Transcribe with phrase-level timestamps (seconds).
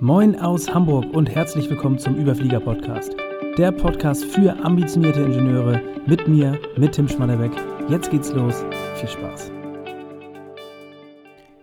[0.00, 3.16] Moin aus Hamburg und herzlich willkommen zum Überflieger Podcast.
[3.56, 7.52] Der Podcast für ambitionierte Ingenieure mit mir, mit Tim Schmannerbeck.
[7.88, 8.62] Jetzt geht's los.
[8.96, 9.50] Viel Spaß.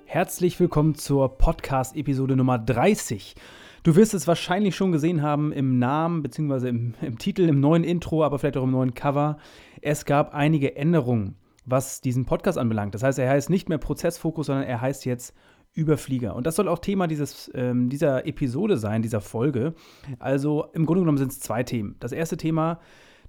[0.06, 3.36] Herzlich willkommen zur Podcast-Episode Nummer 30.
[3.84, 6.70] Du wirst es wahrscheinlich schon gesehen haben im Namen bzw.
[6.70, 9.38] Im, im Titel, im neuen Intro, aber vielleicht auch im neuen Cover.
[9.84, 11.36] Es gab einige Änderungen,
[11.68, 12.96] was diesen Podcast anbelangt.
[12.96, 15.36] Das heißt, er heißt nicht mehr Prozessfokus, sondern er heißt jetzt
[15.74, 16.36] Überflieger.
[16.36, 19.74] Und das soll auch Thema dieses, ähm, dieser Episode sein, dieser Folge.
[20.20, 21.96] Also im Grunde genommen sind es zwei Themen.
[22.00, 22.80] Das erste Thema,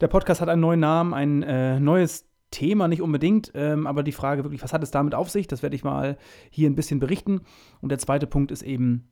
[0.01, 4.13] der Podcast hat einen neuen Namen, ein äh, neues Thema nicht unbedingt, ähm, aber die
[4.13, 6.17] Frage wirklich, was hat es damit auf sich, das werde ich mal
[6.51, 7.41] hier ein bisschen berichten.
[7.81, 9.09] Und der zweite Punkt ist eben,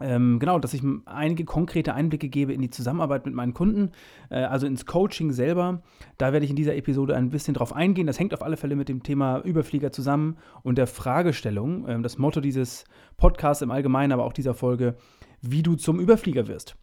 [0.00, 3.90] ähm, genau, dass ich einige konkrete Einblicke gebe in die Zusammenarbeit mit meinen Kunden,
[4.30, 5.82] äh, also ins Coaching selber.
[6.16, 8.06] Da werde ich in dieser Episode ein bisschen drauf eingehen.
[8.06, 12.18] Das hängt auf alle Fälle mit dem Thema Überflieger zusammen und der Fragestellung, äh, das
[12.18, 12.84] Motto dieses
[13.16, 14.96] Podcasts im Allgemeinen, aber auch dieser Folge,
[15.42, 16.76] wie du zum Überflieger wirst.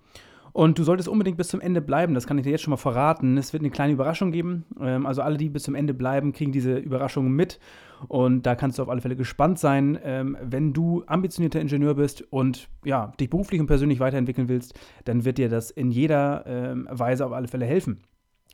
[0.58, 2.78] Und du solltest unbedingt bis zum Ende bleiben, das kann ich dir jetzt schon mal
[2.78, 3.38] verraten.
[3.38, 4.66] Es wird eine kleine Überraschung geben.
[4.82, 7.60] Ähm, also alle, die bis zum Ende bleiben, kriegen diese Überraschung mit.
[8.08, 12.24] Und da kannst du auf alle Fälle gespannt sein, ähm, wenn du ambitionierter Ingenieur bist
[12.32, 14.74] und ja, dich beruflich und persönlich weiterentwickeln willst,
[15.06, 18.00] dann wird dir das in jeder ähm, Weise auf alle Fälle helfen.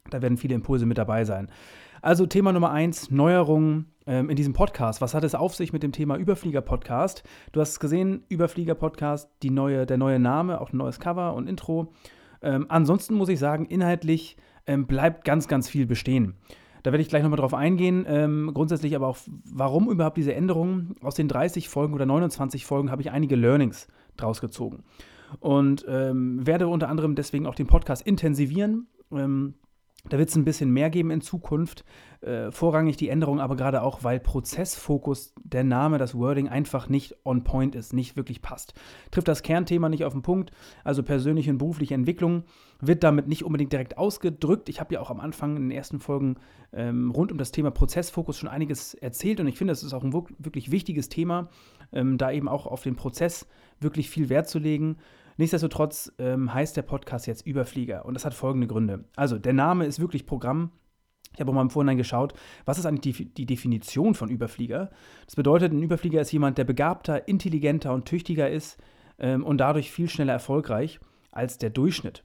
[0.09, 1.47] Da werden viele Impulse mit dabei sein.
[2.03, 4.99] Also Thema Nummer eins, Neuerungen ähm, in diesem Podcast.
[4.99, 7.23] Was hat es auf sich mit dem Thema Überflieger-Podcast?
[7.53, 11.93] Du hast es gesehen, Überflieger-Podcast, neue, der neue Name, auch ein neues Cover und Intro.
[12.41, 14.35] Ähm, ansonsten muss ich sagen, inhaltlich
[14.67, 16.33] ähm, bleibt ganz, ganz viel bestehen.
[16.83, 18.05] Da werde ich gleich nochmal drauf eingehen.
[18.05, 20.95] Ähm, grundsätzlich aber auch, warum überhaupt diese Änderungen?
[21.01, 24.83] Aus den 30 Folgen oder 29 Folgen habe ich einige Learnings draus gezogen.
[25.39, 28.87] Und ähm, werde unter anderem deswegen auch den Podcast intensivieren.
[29.09, 29.53] Ähm,
[30.09, 31.85] da wird es ein bisschen mehr geben in Zukunft.
[32.19, 37.15] Äh, vorrangig die Änderung, aber gerade auch, weil Prozessfokus, der Name, das Wording einfach nicht
[37.23, 38.73] on point ist, nicht wirklich passt.
[39.11, 40.51] Trifft das Kernthema nicht auf den Punkt,
[40.83, 42.43] also persönliche und berufliche Entwicklung,
[42.81, 44.67] wird damit nicht unbedingt direkt ausgedrückt.
[44.67, 46.35] Ich habe ja auch am Anfang in den ersten Folgen
[46.73, 50.03] ähm, rund um das Thema Prozessfokus schon einiges erzählt und ich finde, das ist auch
[50.03, 51.49] ein wirklich wichtiges Thema,
[51.93, 53.47] ähm, da eben auch auf den Prozess
[53.79, 54.97] wirklich viel Wert zu legen.
[55.37, 59.05] Nichtsdestotrotz ähm, heißt der Podcast jetzt Überflieger und das hat folgende Gründe.
[59.15, 60.71] Also, der Name ist wirklich Programm.
[61.33, 62.33] Ich habe auch mal im Vorhinein geschaut,
[62.65, 64.91] was ist eigentlich die, Definition von Überflieger?
[65.25, 68.77] Das bedeutet, ein Überflieger ist jemand, der begabter, intelligenter und tüchtiger ist
[69.17, 70.99] ähm, und dadurch viel schneller erfolgreich
[71.31, 72.21] als der Durchschnitt.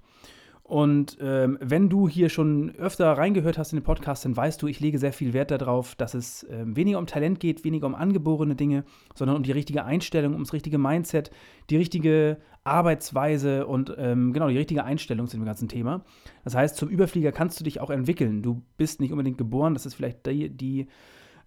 [0.68, 4.66] Und ähm, wenn du hier schon öfter reingehört hast in den Podcast, dann weißt du,
[4.66, 7.94] ich lege sehr viel Wert darauf, dass es ähm, weniger um Talent geht, weniger um
[7.94, 8.84] angeborene Dinge,
[9.14, 11.30] sondern um die richtige Einstellung, ums richtige Mindset,
[11.70, 16.04] die richtige Arbeitsweise und ähm, genau die richtige Einstellung zu dem ganzen Thema.
[16.44, 18.42] Das heißt, zum Überflieger kannst du dich auch entwickeln.
[18.42, 20.86] Du bist nicht unbedingt geboren, das ist vielleicht die, die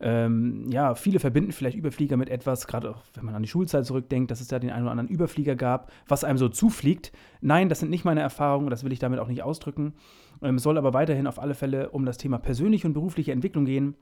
[0.01, 3.85] ähm, ja, viele verbinden vielleicht Überflieger mit etwas, gerade auch wenn man an die Schulzeit
[3.85, 7.11] zurückdenkt, dass es da den einen oder anderen Überflieger gab, was einem so zufliegt.
[7.39, 9.93] Nein, das sind nicht meine Erfahrungen, das will ich damit auch nicht ausdrücken.
[10.41, 13.95] Ähm, soll aber weiterhin auf alle Fälle um das Thema persönliche und berufliche Entwicklung gehen.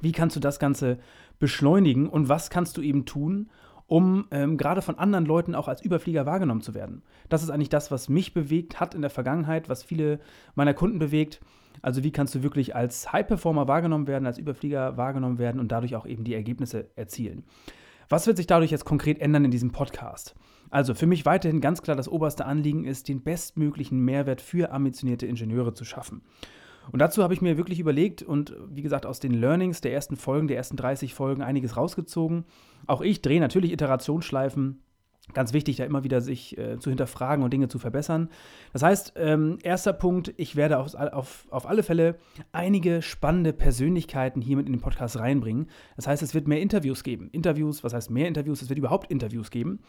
[0.00, 0.98] Wie kannst du das Ganze
[1.38, 3.50] beschleunigen und was kannst du eben tun,
[3.88, 7.02] um ähm, gerade von anderen Leuten auch als Überflieger wahrgenommen zu werden.
[7.28, 10.20] Das ist eigentlich das, was mich bewegt hat in der Vergangenheit, was viele
[10.54, 11.40] meiner Kunden bewegt.
[11.82, 15.96] Also wie kannst du wirklich als High-Performer wahrgenommen werden, als Überflieger wahrgenommen werden und dadurch
[15.96, 17.44] auch eben die Ergebnisse erzielen.
[18.08, 20.34] Was wird sich dadurch jetzt konkret ändern in diesem Podcast?
[20.70, 25.26] Also für mich weiterhin ganz klar das oberste Anliegen ist, den bestmöglichen Mehrwert für ambitionierte
[25.26, 26.22] Ingenieure zu schaffen.
[26.90, 30.16] Und dazu habe ich mir wirklich überlegt und wie gesagt aus den Learnings der ersten
[30.16, 32.44] Folgen, der ersten 30 Folgen einiges rausgezogen.
[32.86, 34.82] Auch ich drehe natürlich Iterationsschleifen
[35.34, 38.28] Ganz wichtig, da immer wieder sich äh, zu hinterfragen und Dinge zu verbessern.
[38.72, 42.16] Das heißt, ähm, erster Punkt, ich werde auf, auf, auf alle Fälle
[42.52, 45.68] einige spannende Persönlichkeiten hier mit in den Podcast reinbringen.
[45.96, 47.30] Das heißt, es wird mehr Interviews geben.
[47.32, 48.62] Interviews, was heißt mehr Interviews?
[48.62, 49.80] Es wird überhaupt Interviews geben.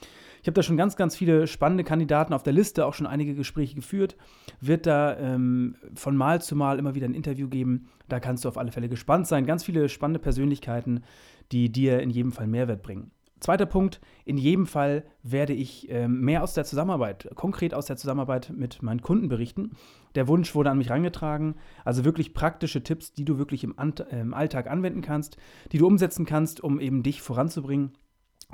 [0.41, 3.35] Ich habe da schon ganz, ganz viele spannende Kandidaten auf der Liste, auch schon einige
[3.35, 4.17] Gespräche geführt.
[4.61, 7.87] Wird da ähm, von Mal zu Mal immer wieder ein Interview geben.
[8.09, 9.45] Da kannst du auf alle Fälle gespannt sein.
[9.45, 11.03] Ganz viele spannende Persönlichkeiten,
[11.51, 13.11] die dir in jedem Fall Mehrwert bringen.
[13.43, 17.97] Zweiter Punkt, in jedem Fall werde ich äh, mehr aus der Zusammenarbeit, konkret aus der
[17.97, 19.71] Zusammenarbeit mit meinen Kunden berichten.
[20.15, 23.99] Der Wunsch wurde an mich herangetragen, also wirklich praktische Tipps, die du wirklich im, Ant
[24.11, 25.35] im Alltag anwenden kannst,
[25.73, 27.91] die du umsetzen kannst, um eben dich voranzubringen.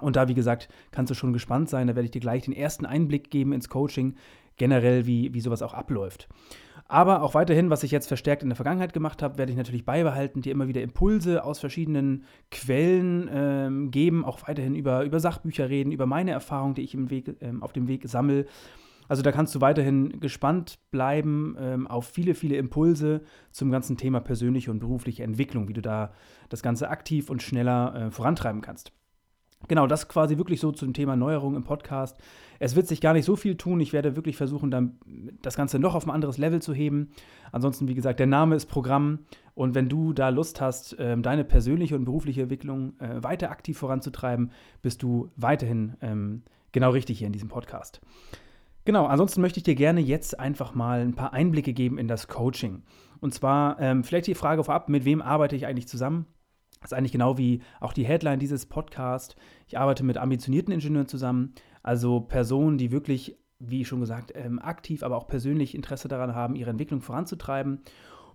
[0.02, 1.86] Und da, wie gesagt, kannst du schon gespannt sein.
[1.86, 4.16] Da werde ich dir gleich den ersten Einblick geben ins Coaching,
[4.58, 6.28] generell, wie, wie sowas auch abläuft.
[6.92, 9.86] Aber auch weiterhin, was ich jetzt verstärkt in der Vergangenheit gemacht habe, werde ich natürlich
[9.86, 15.70] beibehalten, dir immer wieder Impulse aus verschiedenen Quellen ähm, geben, auch weiterhin über, über Sachbücher
[15.70, 18.48] reden, über meine Erfahrungen, die ich im Weg, ähm, auf dem Weg sammle.
[19.08, 23.22] Also da kannst du weiterhin gespannt bleiben ähm, auf viele, viele Impulse
[23.52, 26.12] zum ganzen Thema persönliche und berufliche Entwicklung, wie du da
[26.50, 28.92] das Ganze aktiv und schneller äh, vorantreiben kannst.
[29.68, 32.18] Genau, das quasi wirklich so zum Thema Neuerung im Podcast.
[32.60, 33.80] Es wird sich gar nicht so viel tun.
[33.80, 34.98] Ich werde wirklich versuchen, dann
[35.42, 37.12] das Ganze noch auf ein anderes Level zu heben.
[37.52, 39.20] Ansonsten, wie gesagt, der Name ist Programm.
[39.54, 43.78] Und wenn du da Lust hast, ähm, deine persönliche und berufliche Entwicklung äh, weiter aktiv
[43.78, 44.52] voranzutreiben,
[44.82, 48.02] bist du weiterhin ähm, genau richtig hier in diesem Podcast.
[48.86, 52.28] Genau, ansonsten möchte ich dir gerne jetzt einfach mal ein paar Einblicke geben in das
[52.28, 52.84] Coaching.
[53.20, 56.26] Und zwar ähm, vielleicht die Frage vorab, mit wem arbeite ich eigentlich zusammen?
[56.82, 59.36] Das ist eigentlich genau wie auch die Headline dieses Podcasts.
[59.68, 61.54] Ich arbeite mit ambitionierten Ingenieuren zusammen,
[61.84, 66.56] also Personen, die wirklich, wie schon gesagt, ähm, aktiv, aber auch persönlich Interesse daran haben,
[66.56, 67.82] ihre Entwicklung voranzutreiben.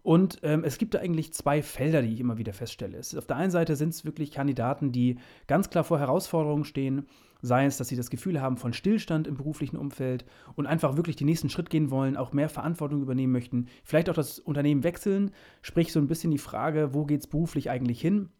[0.02, 2.98] Und ähm, es gibt da eigentlich zwei Felder, die ich immer wieder feststelle.
[2.98, 7.06] Es, auf der einen Seite sind es wirklich Kandidaten, die ganz klar vor Herausforderungen stehen,
[7.44, 10.24] sei es, dass sie das Gefühl haben von Stillstand im beruflichen Umfeld
[10.54, 14.14] und einfach wirklich den nächsten Schritt gehen wollen, auch mehr Verantwortung übernehmen möchten, vielleicht auch
[14.14, 15.30] das Unternehmen wechseln,
[15.60, 18.30] sprich so ein bisschen die Frage, wo geht es beruflich eigentlich hin?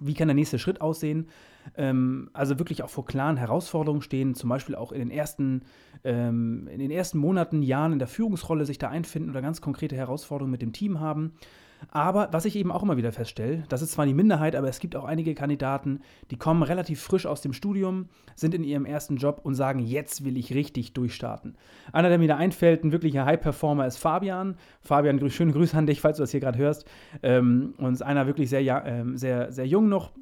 [0.00, 1.28] Wie kann der nächste Schritt aussehen?
[1.76, 5.62] Ähm, also wirklich auch vor klaren Herausforderungen stehen, zum Beispiel auch in den ersten,
[6.02, 9.96] ähm, in den ersten Monaten, Jahren in der Führungsrolle sich da einfinden oder ganz konkrete
[9.96, 11.34] Herausforderungen mit dem Team haben.
[11.90, 14.80] Aber was ich eben auch immer wieder feststelle, das ist zwar die Minderheit, aber es
[14.80, 16.00] gibt auch einige Kandidaten,
[16.30, 20.24] die kommen relativ frisch aus dem Studium, sind in ihrem ersten Job und sagen, jetzt
[20.24, 21.56] will ich richtig durchstarten.
[21.92, 24.56] Einer, der mir da einfällt, ein wirklicher High-Performer ist Fabian.
[24.80, 26.86] Fabian, schöne Grüße an dich, falls du das hier gerade hörst.
[27.22, 30.12] Ähm, und ist einer wirklich sehr, äh, sehr, sehr jung noch,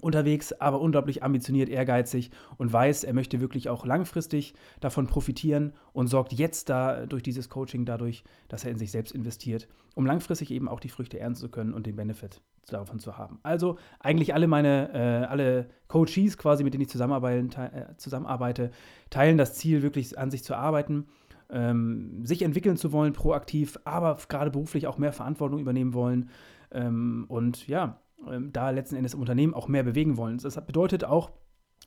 [0.00, 6.08] unterwegs, aber unglaublich ambitioniert, ehrgeizig und weiß, er möchte wirklich auch langfristig davon profitieren und
[6.08, 10.50] sorgt jetzt da durch dieses Coaching dadurch, dass er in sich selbst investiert, um langfristig
[10.50, 13.38] eben auch die Früchte ernten zu können und den Benefit davon zu haben.
[13.42, 18.70] Also eigentlich alle meine, äh, alle Coaches quasi, mit denen ich zusammenarbeite, te äh, zusammenarbeite,
[19.10, 21.06] teilen das Ziel, wirklich an sich zu arbeiten,
[21.50, 26.30] ähm, sich entwickeln zu wollen, proaktiv, aber gerade beruflich auch mehr Verantwortung übernehmen wollen.
[26.72, 30.38] Ähm, und ja, ähm, da letzten Endes im Unternehmen auch mehr bewegen wollen.
[30.38, 31.30] Das bedeutet auch,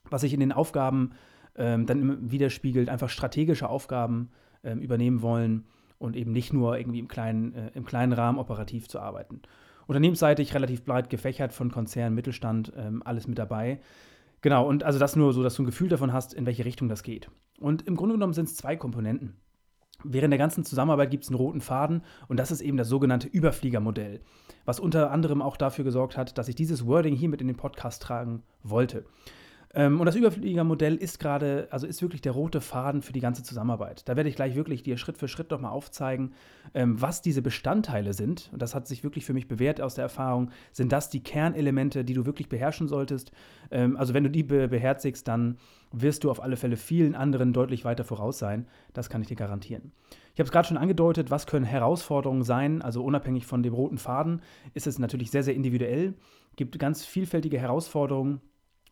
[0.10, 1.12] was sich in den Aufgaben
[1.56, 4.32] ähm, dann widerspiegelt, einfach strategische Aufgaben
[4.64, 5.66] ähm, übernehmen wollen
[5.98, 9.42] und eben nicht nur irgendwie im kleinen, äh, im kleinen Rahmen operativ zu arbeiten.
[9.88, 13.80] Unternehmensseitig relativ breit gefächert von Konzern, Mittelstand, ähm, alles mit dabei.
[14.42, 16.90] Genau, und also das nur so, dass du ein Gefühl davon hast, in welche Richtung
[16.90, 17.30] das geht.
[17.60, 19.36] Und im Grunde genommen sind es zwei Komponenten.
[20.04, 23.28] Während der ganzen Zusammenarbeit gibt es einen roten Faden und das ist eben das sogenannte
[23.28, 24.22] Überfliegermodell,
[24.66, 27.56] was unter anderem auch dafür gesorgt hat, dass ich dieses Wording hier mit in den
[27.56, 29.06] Podcast tragen wollte.
[29.76, 33.44] Ähm, und das Überfliegermodell ist gerade, also ist wirklich der rote Faden für die ganze
[33.44, 34.08] Zusammenarbeit.
[34.08, 36.34] Da werde ich gleich wirklich dir Schritt für Schritt nochmal aufzeigen,
[36.74, 38.50] ähm, was diese Bestandteile sind.
[38.52, 40.52] Und das hat sich wirklich für mich bewährt aus der Erfahrung.
[40.72, 43.32] Sind das die Kernelemente, die du wirklich beherrschen solltest?
[43.72, 45.58] Ähm, also wenn du die beherzigst, dann
[45.92, 48.68] wirst du auf alle Fälle vielen anderen deutlich weiter voraus sein.
[48.94, 49.92] Das kann ich dir garantieren.
[50.34, 52.82] Ich habe es gerade schon angedeutet, was können Herausforderungen sein?
[52.82, 54.42] Also unabhängig von dem roten Faden
[54.74, 56.16] ist es natürlich sehr, sehr individuell.
[56.52, 58.42] Es gibt ganz vielfältige Herausforderungen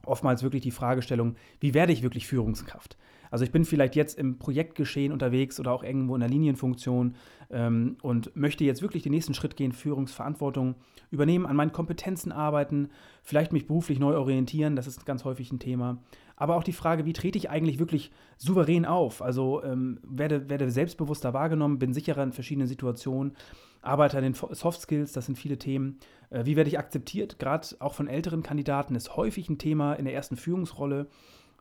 [0.06, 2.98] oftmals wirklich die Fragestellung, wie werde ich wirklich Führungskraft?
[3.32, 7.16] Also ich bin vielleicht jetzt im Projektgeschehen unterwegs oder auch irgendwo in der Linienfunktion
[7.50, 10.76] ähm, und möchte jetzt wirklich den nächsten Schritt gehen, Führungsverantwortung
[11.12, 12.90] übernehmen, an meinen Kompetenzen arbeiten,
[13.24, 15.98] vielleicht mich beruflich neu orientieren, das ist ganz häufig ein Thema.
[16.42, 19.22] Aber auch die Frage, wie trete ich eigentlich wirklich souverän auf?
[19.22, 23.36] Also ähm, werde, werde selbstbewusster wahrgenommen, bin sicherer in verschiedenen Situationen
[23.82, 26.00] arbeite an den Soft Skills, das sind viele Themen.
[26.30, 27.40] Äh, wie werde ich akzeptiert?
[27.40, 31.08] Gerade auch von älteren Kandidaten ist häufig ein Thema in der ersten Führungsrolle.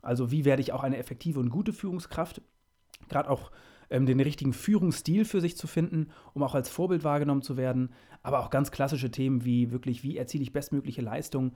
[0.01, 2.41] Also wie werde ich auch eine effektive und gute Führungskraft?
[3.09, 3.51] Gerade auch
[3.89, 7.91] ähm, den richtigen Führungsstil für sich zu finden, um auch als Vorbild wahrgenommen zu werden.
[8.23, 11.53] Aber auch ganz klassische Themen wie wirklich, wie erziele ich bestmögliche Leistung?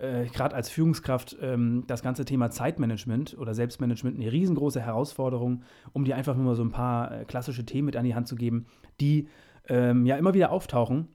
[0.00, 6.04] Äh, Gerade als Führungskraft ähm, das ganze Thema Zeitmanagement oder Selbstmanagement eine riesengroße Herausforderung, um
[6.04, 8.36] dir einfach nur mal so ein paar äh, klassische Themen mit an die Hand zu
[8.36, 8.66] geben,
[9.00, 9.28] die
[9.68, 11.08] ähm, ja immer wieder auftauchen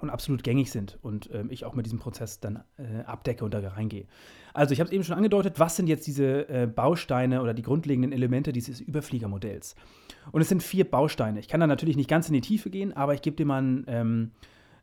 [0.00, 3.54] und absolut gängig sind und ähm, ich auch mit diesem Prozess dann äh, abdecke und
[3.54, 4.06] da reingehe.
[4.52, 7.62] Also ich habe es eben schon angedeutet, was sind jetzt diese äh, Bausteine oder die
[7.62, 9.74] grundlegenden Elemente dieses Überfliegermodells?
[10.30, 11.40] Und es sind vier Bausteine.
[11.40, 13.58] Ich kann da natürlich nicht ganz in die Tiefe gehen, aber ich gebe dir mal
[13.58, 14.30] einen, ähm,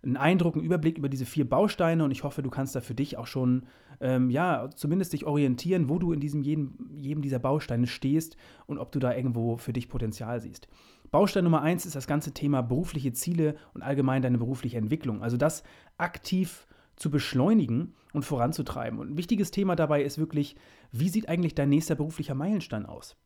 [0.03, 2.95] einen Eindruck, einen Überblick über diese vier Bausteine und ich hoffe, du kannst da für
[2.95, 3.67] dich auch schon,
[3.99, 8.79] ähm, ja, zumindest dich orientieren, wo du in diesem jedem, jedem dieser Bausteine stehst und
[8.79, 10.67] ob du da irgendwo für dich Potenzial siehst.
[11.11, 15.21] Baustein Nummer eins ist das ganze Thema berufliche Ziele und allgemein deine berufliche Entwicklung.
[15.21, 15.63] Also das
[15.97, 16.65] aktiv
[16.95, 18.99] zu beschleunigen und voranzutreiben.
[18.99, 20.55] Und ein wichtiges Thema dabei ist wirklich,
[20.91, 23.17] wie sieht eigentlich dein nächster beruflicher Meilenstein aus?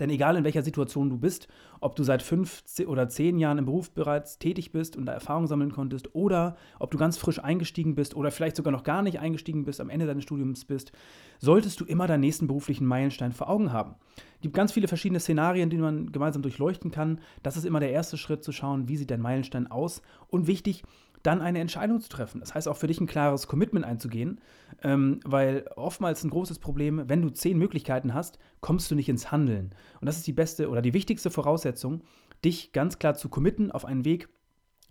[0.00, 1.48] Denn egal in welcher Situation du bist,
[1.80, 5.46] ob du seit fünf oder zehn Jahren im Beruf bereits tätig bist und da Erfahrung
[5.46, 9.20] sammeln konntest, oder ob du ganz frisch eingestiegen bist oder vielleicht sogar noch gar nicht
[9.20, 10.92] eingestiegen bist, am Ende deines Studiums bist,
[11.38, 13.94] solltest du immer deinen nächsten beruflichen Meilenstein vor Augen haben.
[14.36, 17.20] Es gibt ganz viele verschiedene Szenarien, die man gemeinsam durchleuchten kann.
[17.42, 20.02] Das ist immer der erste Schritt zu schauen, wie sieht dein Meilenstein aus.
[20.28, 20.84] Und wichtig,
[21.22, 22.40] dann eine Entscheidung zu treffen.
[22.40, 24.40] Das heißt auch für dich ein klares Commitment einzugehen,
[24.82, 29.30] ähm, weil oftmals ein großes Problem, wenn du zehn Möglichkeiten hast, kommst du nicht ins
[29.32, 29.74] Handeln.
[30.00, 32.02] Und das ist die beste oder die wichtigste Voraussetzung,
[32.44, 34.28] dich ganz klar zu committen auf einen Weg,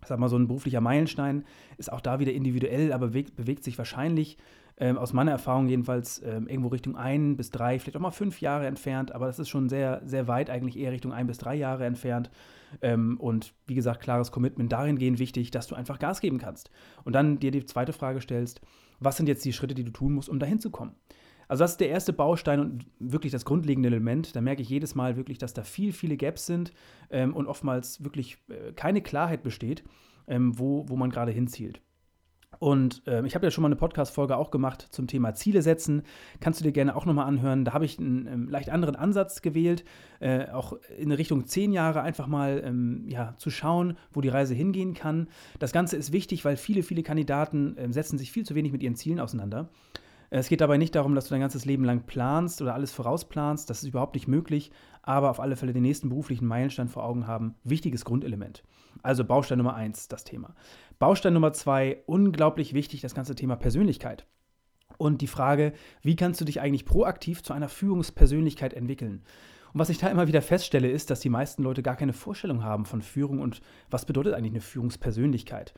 [0.04, 1.44] sag mal, so ein beruflicher Meilenstein
[1.76, 4.36] ist auch da wieder individuell, aber bewegt, bewegt sich wahrscheinlich
[4.78, 8.40] ähm, aus meiner Erfahrung jedenfalls ähm, irgendwo Richtung ein bis drei, vielleicht auch mal fünf
[8.40, 11.54] Jahre entfernt, aber das ist schon sehr, sehr weit, eigentlich eher Richtung ein bis drei
[11.56, 12.30] Jahre entfernt.
[12.82, 16.70] Ähm, und wie gesagt, klares Commitment dahingehend wichtig, dass du einfach Gas geben kannst.
[17.04, 18.60] Und dann dir die zweite Frage stellst,
[19.00, 20.94] was sind jetzt die Schritte, die du tun musst, um dahin zu kommen?
[21.48, 24.36] Also das ist der erste Baustein und wirklich das grundlegende Element.
[24.36, 26.72] Da merke ich jedes Mal wirklich, dass da viel, viele Gaps sind
[27.10, 29.82] ähm, und oftmals wirklich äh, keine Klarheit besteht,
[30.26, 31.80] ähm, wo, wo man gerade hinzielt.
[32.58, 36.02] Und äh, ich habe ja schon mal eine Podcast-Folge auch gemacht zum Thema Ziele setzen.
[36.40, 37.64] Kannst du dir gerne auch nochmal anhören.
[37.64, 39.84] Da habe ich einen ähm, leicht anderen Ansatz gewählt,
[40.20, 44.54] äh, auch in Richtung zehn Jahre einfach mal ähm, ja, zu schauen, wo die Reise
[44.54, 45.28] hingehen kann.
[45.58, 48.82] Das Ganze ist wichtig, weil viele, viele Kandidaten äh, setzen sich viel zu wenig mit
[48.82, 49.68] ihren Zielen auseinander.
[50.30, 53.70] Es geht dabei nicht darum, dass du dein ganzes Leben lang planst oder alles vorausplanst.
[53.70, 54.70] Das ist überhaupt nicht möglich.
[55.02, 57.54] Aber auf alle Fälle den nächsten beruflichen Meilenstein vor Augen haben.
[57.64, 58.62] Wichtiges Grundelement.
[59.02, 60.54] Also Baustein Nummer eins, das Thema.
[60.98, 64.26] Baustein Nummer zwei, unglaublich wichtig, das ganze Thema Persönlichkeit.
[64.96, 69.22] Und die Frage, wie kannst du dich eigentlich proaktiv zu einer Führungspersönlichkeit entwickeln?
[69.72, 72.64] Und was ich da immer wieder feststelle, ist, dass die meisten Leute gar keine Vorstellung
[72.64, 75.74] haben von Führung und was bedeutet eigentlich eine Führungspersönlichkeit.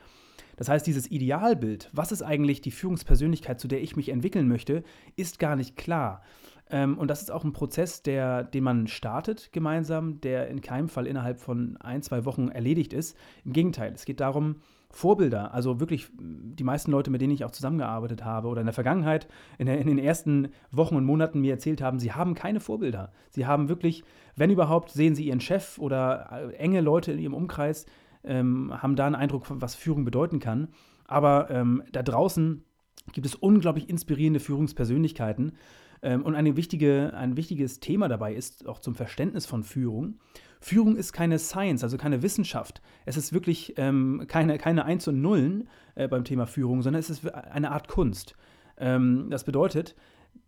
[0.57, 4.85] Das heißt, dieses Idealbild, was ist eigentlich die Führungspersönlichkeit, zu der ich mich entwickeln möchte,
[5.17, 6.23] ist gar nicht klar.
[6.71, 10.89] Ähm, und das ist auch ein Prozess, der, den man startet gemeinsam, der in keinem
[10.89, 13.17] Fall innerhalb von ein, zwei Wochen erledigt ist.
[13.45, 14.57] Im Gegenteil, es geht darum,
[14.93, 18.75] Vorbilder, also wirklich die meisten Leute, mit denen ich auch zusammengearbeitet habe oder in der
[18.75, 22.59] Vergangenheit, in, der, in, den ersten Wochen und Monaten mir erzählt haben, sie haben keine
[22.59, 23.13] Vorbilder.
[23.31, 24.03] Sie haben wirklich,
[24.35, 27.87] wenn überhaupt, sehen sie ihren Chef oder äh, enge Leute in ihrem Umkreis,
[28.25, 30.69] ähm, haben da einen Eindruck, was Führung bedeuten kann.
[31.07, 32.65] Aber ähm, da draußen
[33.13, 35.53] gibt es unglaublich inspirierende Führungspersönlichkeiten.
[36.03, 40.19] Ähm, und eine wichtige, ein wichtiges Thema dabei ist auch zum Verständnis von Führung.
[40.61, 42.83] Führung ist keine Science, also keine Wissenschaft.
[43.07, 47.11] Es ist wirklich ähm, keine, keine Eins und Nullen äh, beim Thema Führung, sondern es
[47.11, 48.35] ist eine Art Kunst.
[48.77, 49.97] Ähm, das bedeutet,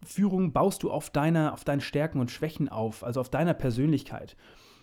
[0.05, 4.37] Führung baust du auf, deiner, auf deinen Stärken und Schwächen auf, also auf deiner Persönlichkeit.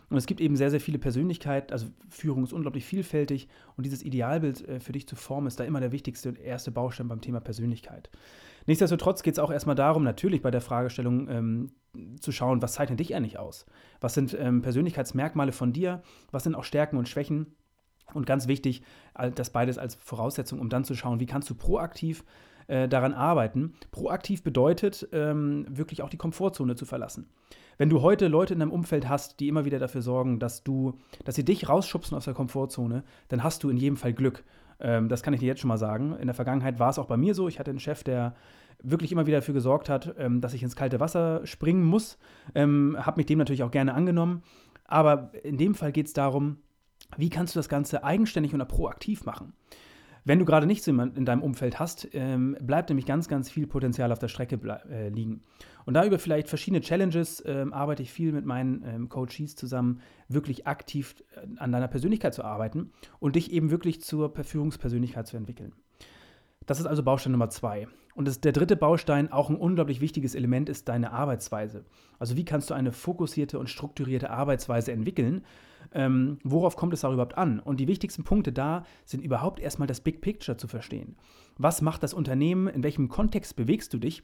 [0.10, 3.48] Und es gibt eben sehr, sehr viele Persönlichkeiten, also Führung ist unglaublich vielfältig
[3.78, 6.72] und dieses Idealbild äh, für dich zu formen ist da immer der wichtigste und erste
[6.72, 8.10] Baustein beim Thema Persönlichkeit.
[8.66, 11.72] Nichtsdestotrotz geht es auch erstmal darum, natürlich bei der Fragestellung ähm,
[12.20, 13.66] zu schauen, was zeichnet dich eigentlich aus?
[14.02, 16.02] Was sind ähm, Persönlichkeitsmerkmale von dir?
[16.32, 17.48] Was sind auch Stärken und Schwächen?
[18.14, 18.82] Und ganz wichtig,
[19.36, 22.24] das beides als Voraussetzung, um dann zu schauen, wie kannst du proaktiv
[22.70, 23.74] äh, daran arbeiten.
[23.90, 27.28] Proaktiv bedeutet, ähm, wirklich auch die Komfortzone zu verlassen.
[27.80, 31.00] Wenn du heute Leute in deinem Umfeld hast, die immer wieder dafür sorgen, dass du,
[31.24, 34.44] dass sie dich rausschubsen aus der Komfortzone, dann hast du in jedem Fall Glück.
[34.82, 36.14] Ähm, das kann ich dir jetzt schon mal sagen.
[36.20, 37.48] In der Vergangenheit war es auch bei mir so.
[37.48, 38.36] Ich hatte einen Chef, der
[38.84, 42.18] wirklich immer wieder dafür gesorgt hat, ähm, dass ich ins kalte Wasser springen muss.
[42.54, 44.44] Ähm, habe mich dem natürlich auch gerne angenommen.
[44.84, 46.58] Aber in dem Fall geht es darum,
[47.16, 49.54] wie kannst du das Ganze eigenständig und proaktiv machen?
[50.26, 53.50] Wenn du gerade nicht so jemanden in deinem Umfeld hast, ähm, bleibt nämlich ganz, ganz
[53.50, 54.60] viel Potenzial auf der Strecke
[54.90, 55.44] äh, liegen.
[55.86, 60.02] Und da über vielleicht verschiedene Challenges ähm, arbeite ich viel mit meinen ähm, Coaches zusammen,
[60.28, 65.38] wirklich aktiv äh, an deiner Persönlichkeit zu arbeiten und dich eben wirklich zur Führungspersönlichkeit zu
[65.38, 65.74] entwickeln.
[66.70, 67.88] Das ist also Baustein Nummer zwei.
[68.14, 71.84] Und das, der dritte Baustein, auch ein unglaublich wichtiges Element, ist deine Arbeitsweise.
[72.20, 75.42] Also wie kannst du eine fokussierte und strukturierte Arbeitsweise entwickeln?
[75.94, 77.60] Ähm, worauf kommt es auch überhaupt an?
[77.60, 81.16] Und die wichtigsten Punkte da sind überhaupt erstmal das Big Picture zu verstehen.
[81.58, 82.68] Was macht das Unternehmen?
[82.68, 84.22] In welchem Kontext bewegst du dich?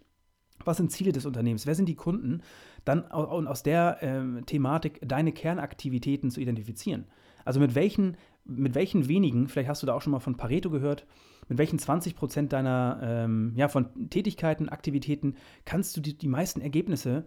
[0.64, 1.66] Was sind Ziele des Unternehmens?
[1.66, 2.44] Wer sind die Kunden?
[2.86, 7.06] Dann aus der äh, Thematik deine Kernaktivitäten zu identifizieren.
[7.44, 10.70] Also mit welchen, mit welchen wenigen, vielleicht hast du da auch schon mal von Pareto
[10.70, 11.06] gehört,
[11.48, 15.36] mit welchen 20 Prozent deiner ähm, ja, von Tätigkeiten, Aktivitäten
[15.66, 17.26] kannst du die, die meisten Ergebnisse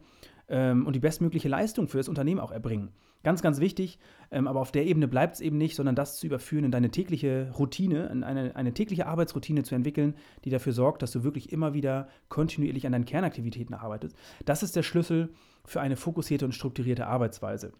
[0.48, 2.90] ähm, und die bestmögliche Leistung für das Unternehmen auch erbringen.
[3.24, 3.98] Ganz, ganz wichtig,
[4.30, 6.90] ähm, aber auf der Ebene bleibt es eben nicht, sondern das zu überführen in deine
[6.90, 11.52] tägliche Routine, in eine, eine tägliche Arbeitsroutine zu entwickeln, die dafür sorgt, dass du wirklich
[11.52, 14.16] immer wieder kontinuierlich an deinen Kernaktivitäten arbeitest.
[14.44, 15.30] Das ist der Schlüssel
[15.64, 17.72] für eine fokussierte und strukturierte Arbeitsweise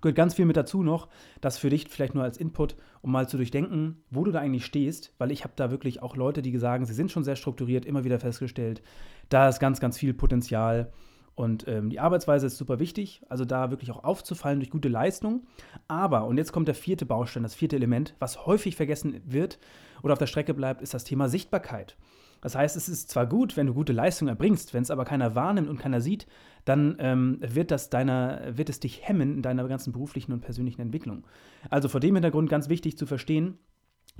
[0.00, 1.08] gehört ganz viel mit dazu noch,
[1.40, 4.64] das für dich vielleicht nur als Input, um mal zu durchdenken, wo du da eigentlich
[4.64, 7.84] stehst, weil ich habe da wirklich auch Leute, die sagen, sie sind schon sehr strukturiert,
[7.84, 8.82] immer wieder festgestellt,
[9.28, 10.92] da ist ganz, ganz viel Potenzial.
[11.34, 15.46] Und ähm, die Arbeitsweise ist super wichtig, also da wirklich auch aufzufallen durch gute Leistung.
[15.86, 19.60] Aber, und jetzt kommt der vierte Baustein, das vierte Element, was häufig vergessen wird
[20.02, 21.96] oder auf der Strecke bleibt, ist das Thema Sichtbarkeit.
[22.40, 25.34] Das heißt, es ist zwar gut, wenn du gute Leistung erbringst, wenn es aber keiner
[25.34, 26.26] wahrnimmt und keiner sieht,
[26.68, 30.80] dann ähm, wird, das deiner, wird es dich hemmen in deiner ganzen beruflichen und persönlichen
[30.80, 31.26] Entwicklung.
[31.70, 33.58] Also vor dem Hintergrund ganz wichtig zu verstehen,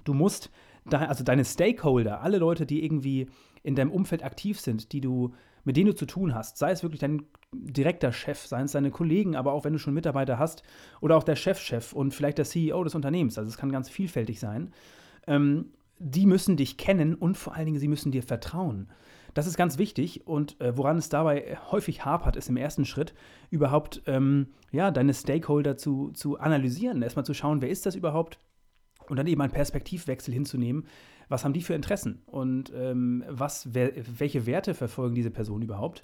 [0.05, 0.51] Du musst,
[0.85, 3.29] da, also deine Stakeholder, alle Leute, die irgendwie
[3.63, 6.83] in deinem Umfeld aktiv sind, die du, mit denen du zu tun hast, sei es
[6.83, 10.63] wirklich dein direkter Chef, seien es deine Kollegen, aber auch wenn du schon Mitarbeiter hast
[11.01, 13.89] oder auch der Chefchef -Chef und vielleicht der CEO des Unternehmens, also es kann ganz
[13.89, 14.73] vielfältig sein,
[15.27, 18.89] ähm, die müssen dich kennen und vor allen Dingen, sie müssen dir vertrauen.
[19.35, 23.15] Das ist ganz wichtig und äh, woran es dabei häufig hapert, ist im ersten Schritt
[23.51, 28.39] überhaupt ähm, ja, deine Stakeholder zu, zu analysieren, erstmal zu schauen, wer ist das überhaupt
[29.09, 30.87] und dann eben einen Perspektivwechsel hinzunehmen.
[31.29, 36.03] Was haben die für Interessen und ähm, was, wer, welche Werte verfolgen diese Personen überhaupt?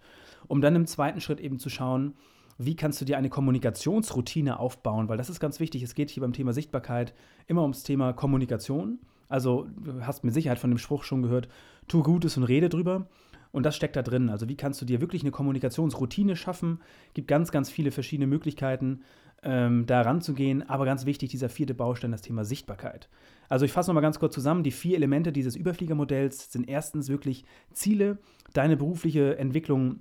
[0.49, 2.15] Um dann im zweiten Schritt eben zu schauen,
[2.59, 5.83] wie kannst du dir eine Kommunikationsroutine aufbauen, weil das ist ganz wichtig.
[5.83, 7.15] Es geht hier beim Thema Sichtbarkeit
[7.47, 9.01] immer ums Thema Kommunikation.
[9.29, 11.49] Also, du hast mit Sicherheit von dem Spruch schon gehört,
[11.89, 13.07] tu Gutes und rede drüber.
[13.55, 14.31] Und das steckt da drin.
[14.31, 16.81] Also, wie kannst du dir wirklich eine Kommunikationsroutine schaffen?
[17.15, 19.03] Gibt ganz, ganz viele verschiedene Möglichkeiten,
[19.45, 20.69] ähm, da ranzugehen.
[20.69, 23.09] Aber ganz wichtig, dieser vierte Baustein, das Thema Sichtbarkeit.
[23.49, 24.65] Also, ich fasse nochmal ganz kurz zusammen.
[24.65, 28.19] Die vier Elemente dieses Überfliegermodells sind erstens wirklich Ziele,
[28.55, 30.01] deine berufliche Entwicklung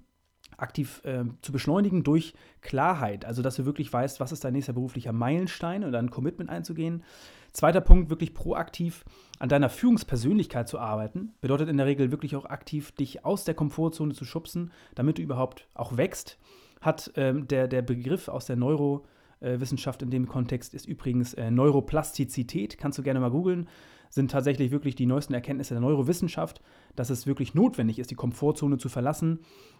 [0.58, 3.24] aktiv äh, zu beschleunigen durch Klarheit.
[3.24, 6.50] Also, dass du wirklich weißt, was ist dein nächster beruflicher Meilenstein und dann ein Commitment
[6.50, 7.04] einzugehen.
[7.53, 9.05] Zweiter Punkt, wirklich proaktiv
[9.38, 11.33] an deiner Führungspersönlichkeit zu arbeiten.
[11.39, 15.22] Bedeutet in der Regel wirklich auch aktiv, dich aus der Komfortzone zu schubsen, damit du
[15.22, 16.39] überhaupt auch wächst.
[16.81, 22.79] Hat ähm, der, der Begriff aus der Neurowissenschaft in dem Kontext ist übrigens äh, Neuroplastizität.
[22.79, 23.67] Kannst du gerne mal googeln.
[24.13, 26.62] Sind tatsächlich wirklich die neuesten Erkenntnisse der Neurowissenschaft,
[26.96, 29.39] dass es wirklich notwendig ist, die Komfortzone zu verlassen,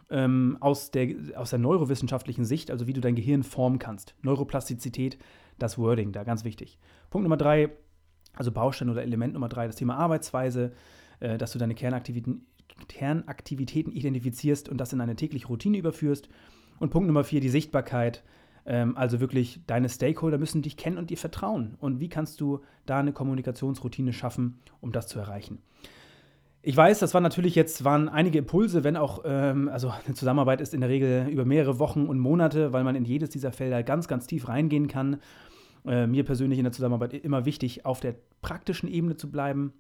[0.10, 4.16] ähm, aus, der, aus der neurowissenschaftlichen Sicht, also wie du dein Gehirn formen kannst.
[4.24, 5.20] Neuroplastizität
[5.60, 6.80] das Wording da, ganz wichtig.
[7.12, 7.74] Punkt Nummer drei,
[8.34, 10.72] also Baustein oder Element Nummer drei, das Thema Arbeitsweise,
[11.20, 12.48] äh, dass du deine Kernaktivitäten,
[12.88, 16.28] Kernaktivitäten identifizierst und das in eine tägliche Routine überführst.
[16.80, 18.24] Und Punkt Nummer vier, die Sichtbarkeit.
[18.66, 21.76] Ähm, also wirklich, deine Stakeholder müssen dich kennen und dir vertrauen.
[21.80, 25.60] Und wie kannst du da eine Kommunikationsroutine schaffen, um das zu erreichen?
[26.66, 30.62] Ich weiß, das waren natürlich jetzt waren einige Impulse, wenn auch, ähm, also eine Zusammenarbeit
[30.62, 33.84] ist in der Regel über mehrere Wochen und Monate, weil man in jedes dieser Felder
[33.84, 35.18] ganz, ganz tief reingehen kann.
[35.86, 39.74] Äh, mir persönlich in der Zusammenarbeit immer wichtig, auf der praktischen Ebene zu bleiben.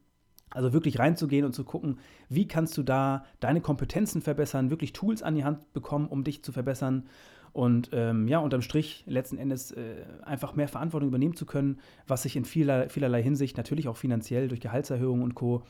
[0.49, 5.23] Also wirklich reinzugehen und zu gucken, wie kannst du da deine Kompetenzen verbessern, wirklich Tools
[5.23, 7.07] an die Hand bekommen, um dich zu verbessern
[7.53, 12.23] und ähm, ja, unterm Strich letzten Endes äh, einfach mehr Verantwortung übernehmen zu können, was
[12.23, 15.63] sich in vieler, vielerlei Hinsicht, natürlich auch finanziell durch Gehaltserhöhungen und Co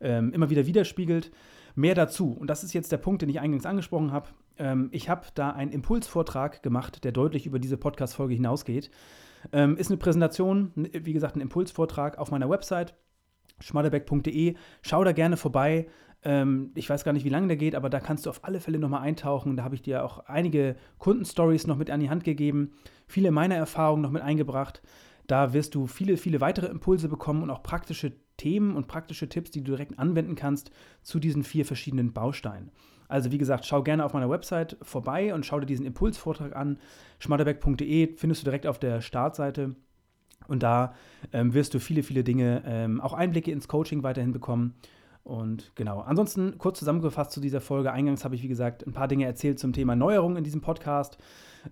[0.00, 1.30] ähm, immer wieder widerspiegelt.
[1.74, 4.28] Mehr dazu, und das ist jetzt der Punkt, den ich eingangs angesprochen habe.
[4.58, 8.90] Ähm, ich habe da einen Impulsvortrag gemacht, der deutlich über diese Podcast-Folge hinausgeht.
[9.52, 12.94] Ähm, ist eine Präsentation, wie gesagt, ein Impulsvortrag auf meiner Website
[13.60, 14.54] schmaderbeck.de.
[14.82, 15.86] Schau da gerne vorbei.
[16.22, 18.60] Ähm, ich weiß gar nicht, wie lange der geht, aber da kannst du auf alle
[18.60, 19.56] Fälle nochmal eintauchen.
[19.56, 22.72] Da habe ich dir auch einige Kundenstories noch mit an die Hand gegeben,
[23.06, 24.82] viele meiner Erfahrungen noch mit eingebracht.
[25.26, 29.50] Da wirst du viele, viele weitere Impulse bekommen und auch praktische Themen und praktische Tipps,
[29.50, 30.70] die du direkt anwenden kannst
[31.02, 32.70] zu diesen vier verschiedenen Bausteinen.
[33.08, 36.78] Also wie gesagt, schau gerne auf meiner Website vorbei und schau dir diesen Impulsvortrag an.
[37.20, 39.76] schmatterbeck.de findest du direkt auf der Startseite.
[40.48, 40.94] Und da
[41.32, 44.74] ähm, wirst du viele, viele Dinge, ähm, auch Einblicke ins Coaching weiterhin bekommen.
[45.24, 47.92] Und genau, ansonsten kurz zusammengefasst zu dieser Folge.
[47.92, 51.18] Eingangs habe ich, wie gesagt, ein paar Dinge erzählt zum Thema Neuerungen in diesem Podcast.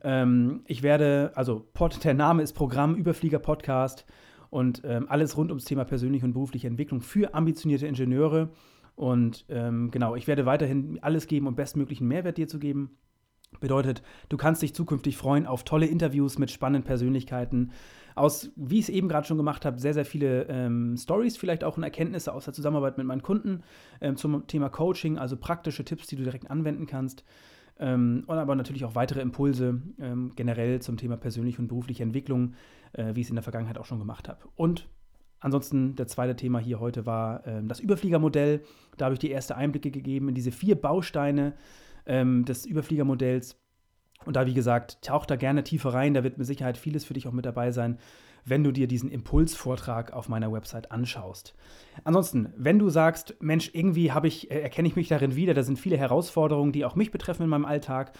[0.02, 1.68] Ähm, ich werde, also
[2.04, 4.06] der Name ist Programm Überflieger Podcast
[4.50, 8.50] und ähm, alles rund ums Thema persönliche und berufliche Entwicklung für ambitionierte Ingenieure.
[8.96, 12.96] Und ähm, genau, ich werde weiterhin alles geben, um bestmöglichen Mehrwert dir zu geben.
[13.60, 17.72] Bedeutet, du kannst dich zukünftig freuen auf tolle Interviews mit spannenden Persönlichkeiten.
[18.14, 21.64] Aus, wie ich es eben gerade schon gemacht habe, sehr, sehr viele ähm, Stories, vielleicht
[21.64, 23.62] auch und Erkenntnisse aus der Zusammenarbeit mit meinen Kunden
[24.00, 27.24] ähm, zum Thema Coaching, also praktische Tipps, die du direkt anwenden kannst.
[27.78, 32.54] Ähm, und aber natürlich auch weitere Impulse ähm, generell zum Thema persönliche und berufliche Entwicklung,
[32.92, 34.38] äh, wie ich es in der Vergangenheit auch schon gemacht habe.
[34.54, 34.88] Und
[35.40, 38.62] ansonsten, der zweite Thema hier heute war ähm, das Überfliegermodell.
[38.96, 41.54] Da habe ich die erste Einblicke gegeben in diese vier Bausteine
[42.06, 43.58] ähm, des Überfliegermodells.
[44.24, 46.14] Und da, wie gesagt, taucht da gerne tiefer rein.
[46.14, 47.98] Da wird mit Sicherheit vieles für dich auch mit dabei sein,
[48.44, 51.54] wenn du dir diesen Impulsvortrag auf meiner Website anschaust.
[52.04, 55.62] Ansonsten, wenn du sagst, Mensch, irgendwie habe ich, äh, erkenne ich mich darin wieder, da
[55.62, 58.12] sind viele Herausforderungen, die auch mich betreffen in meinem Alltag.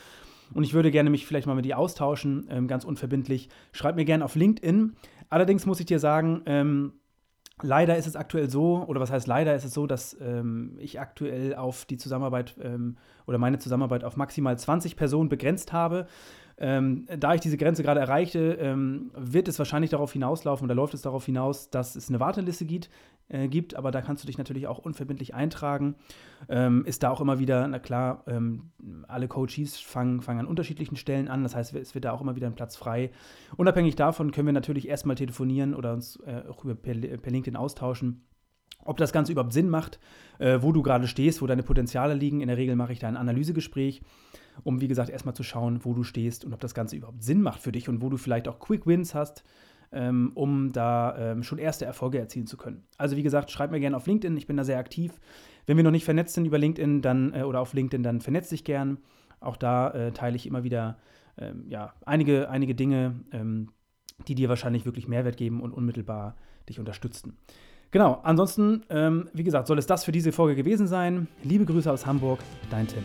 [0.53, 3.49] Und ich würde gerne mich vielleicht mal mit dir austauschen, ähm, ganz unverbindlich.
[3.73, 4.95] Schreib mir gerne auf LinkedIn.
[5.31, 6.93] Allerdings muss ich dir sagen, ähm,
[7.63, 11.01] Leider ist es aktuell so, oder was heißt leider ist es so, dass ähm, ich
[11.01, 16.09] aktuell auf die Zusammenarbeit ähm, oder meine Zusammenarbeit auf maximal 20 Personen begrenzt habe.
[16.57, 20.95] Ähm, da ich diese Grenze gerade erreichte, ähm, wird es wahrscheinlich darauf hinauslaufen oder läuft
[20.95, 22.91] es darauf hinaus, dass es eine Warteliste gibt,
[23.29, 25.97] äh, gibt aber da kannst du dich natürlich auch unverbindlich eintragen.
[26.49, 28.71] Ähm, ist da auch immer wieder, na klar, ähm,
[29.09, 32.37] alle Coaches fangen, fangen an unterschiedlichen Stellen an, das heißt, es wird da auch immer
[32.37, 33.11] wieder ein Platz frei.
[33.57, 37.57] Unabhängig davon können wir natürlich erstmal telefonieren oder uns äh, auch über, per, per LinkedIn
[37.57, 38.25] austauschen
[38.87, 39.99] ob das Ganze überhaupt Sinn macht,
[40.39, 42.43] äh, wo du gerade stehst, wo deine Potenziale liegen.
[42.43, 44.03] In der Regel mache ich da ein Analysegespräch
[44.63, 47.43] um wie gesagt erstmal zu schauen, wo du stehst und ob das Ganze überhaupt Sinn
[47.43, 49.43] macht für dich und wo du vielleicht auch Quick Wins hast,
[49.95, 52.85] ähm, um da ähm, schon erste Erfolge erzielen zu können.
[52.99, 55.13] Also wie gesagt, schreib mir gerne auf LinkedIn, ich bin da sehr aktiv.
[55.67, 58.49] Wenn wir noch nicht vernetzt sind über LinkedIn dann, äh, oder auf LinkedIn, dann vernetz
[58.49, 58.99] dich gern.
[59.41, 60.99] Auch da äh, teile ich immer wieder
[61.39, 63.71] ähm, ja, einige, einige Dinge, ähm,
[64.29, 66.37] die dir wahrscheinlich wirklich Mehrwert geben und unmittelbar
[66.69, 67.37] dich unterstützen.
[67.91, 71.29] Genau, ansonsten, ähm, wie gesagt, soll es das für diese Folge gewesen sein.
[71.43, 73.05] Liebe Grüße aus Hamburg, dein Tim.